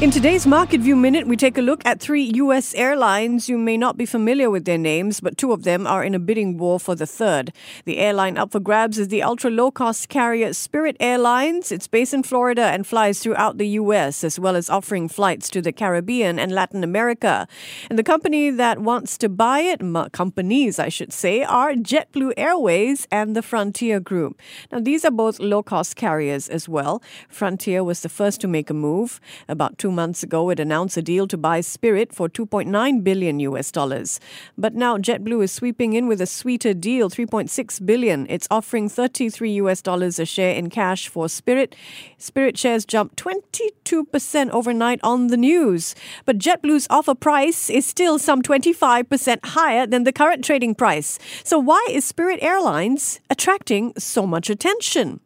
[0.00, 2.72] In today's Market View Minute, we take a look at three U.S.
[2.74, 3.50] airlines.
[3.50, 6.18] You may not be familiar with their names, but two of them are in a
[6.18, 7.52] bidding war for the third.
[7.84, 11.70] The airline up for grabs is the ultra low cost carrier Spirit Airlines.
[11.70, 15.60] It's based in Florida and flies throughout the U.S., as well as offering flights to
[15.60, 17.46] the Caribbean and Latin America.
[17.90, 23.06] And the company that wants to buy it, companies, I should say, are JetBlue Airways
[23.12, 24.40] and the Frontier Group.
[24.72, 27.02] Now, these are both low cost carriers as well.
[27.28, 29.20] Frontier was the first to make a move.
[29.46, 33.40] About two two months ago, it announced a deal to buy Spirit for 2.9 billion
[33.40, 34.20] US dollars.
[34.56, 38.26] But now JetBlue is sweeping in with a sweeter deal, 3.6 billion.
[38.30, 41.74] It's offering 33 US dollars a share in cash for Spirit.
[42.18, 45.96] Spirit shares jumped 22% overnight on the news.
[46.24, 51.18] But JetBlue's offer price is still some 25% higher than the current trading price.
[51.42, 55.18] So why is Spirit Airlines attracting so much attention?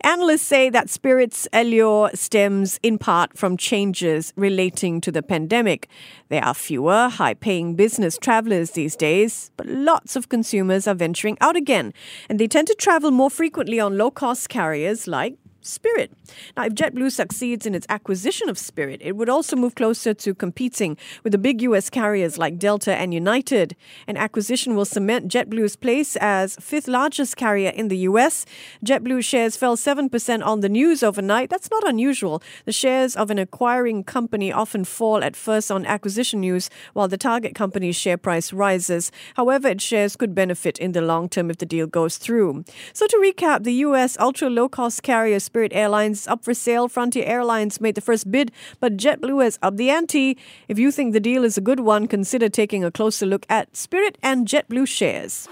[0.00, 5.88] Analysts say that Spirit's allure stems in part from changes challenges relating to the pandemic.
[6.28, 11.36] There are fewer high paying business travelers these days, but lots of consumers are venturing
[11.40, 11.92] out again,
[12.28, 15.34] and they tend to travel more frequently on low cost carriers like
[15.66, 16.12] Spirit.
[16.56, 20.34] Now, if JetBlue succeeds in its acquisition of Spirit, it would also move closer to
[20.34, 21.90] competing with the big U.S.
[21.90, 23.76] carriers like Delta and United.
[24.06, 28.46] An acquisition will cement JetBlue's place as fifth largest carrier in the U.S.
[28.84, 31.50] JetBlue shares fell 7% on the news overnight.
[31.50, 32.42] That's not unusual.
[32.64, 37.18] The shares of an acquiring company often fall at first on acquisition news, while the
[37.18, 39.10] target company's share price rises.
[39.34, 42.64] However, its shares could benefit in the long term if the deal goes through.
[42.92, 44.16] So, to recap, the U.S.
[44.18, 46.86] ultra low cost carrier Spirit Airlines is up for sale.
[46.86, 50.36] Frontier Airlines made the first bid, but JetBlue has upped the ante.
[50.68, 53.74] If you think the deal is a good one, consider taking a closer look at
[53.74, 55.48] Spirit and JetBlue shares.